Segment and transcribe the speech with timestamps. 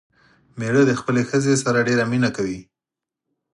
[0.57, 2.59] مېړه دې خپلې ښځې سره ډېره مينه کوي